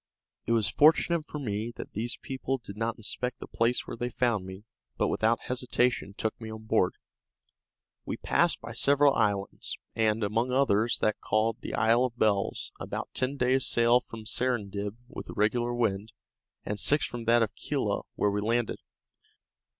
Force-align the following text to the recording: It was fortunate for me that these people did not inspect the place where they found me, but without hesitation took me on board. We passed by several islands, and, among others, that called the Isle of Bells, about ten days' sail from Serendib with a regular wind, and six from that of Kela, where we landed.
It 0.47 0.53
was 0.53 0.67
fortunate 0.67 1.27
for 1.27 1.37
me 1.37 1.71
that 1.75 1.91
these 1.91 2.17
people 2.23 2.57
did 2.57 2.75
not 2.75 2.97
inspect 2.97 3.39
the 3.39 3.45
place 3.45 3.85
where 3.85 3.95
they 3.95 4.09
found 4.09 4.47
me, 4.47 4.63
but 4.97 5.09
without 5.09 5.41
hesitation 5.41 6.15
took 6.17 6.41
me 6.41 6.49
on 6.51 6.63
board. 6.63 6.95
We 8.03 8.17
passed 8.17 8.59
by 8.61 8.71
several 8.73 9.13
islands, 9.13 9.77
and, 9.93 10.23
among 10.23 10.51
others, 10.51 10.97
that 11.01 11.19
called 11.21 11.57
the 11.61 11.75
Isle 11.75 12.05
of 12.05 12.17
Bells, 12.17 12.71
about 12.79 13.09
ten 13.13 13.37
days' 13.37 13.67
sail 13.67 13.99
from 13.99 14.25
Serendib 14.25 14.95
with 15.07 15.29
a 15.29 15.33
regular 15.33 15.71
wind, 15.71 16.13
and 16.65 16.79
six 16.79 17.05
from 17.05 17.25
that 17.25 17.43
of 17.43 17.53
Kela, 17.53 18.01
where 18.15 18.31
we 18.31 18.41
landed. 18.41 18.79